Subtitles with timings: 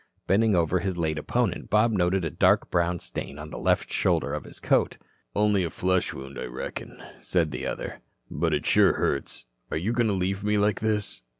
[0.25, 4.33] Bending over his late opponent, Bob noted a dark brown stain on the left shoulder
[4.33, 4.97] of his coat.
[5.35, 7.99] "Only a flesh wound, I reckon," said the other.
[8.27, 9.45] "But it sure hurts.
[9.69, 11.21] Are you going to leave me like this?"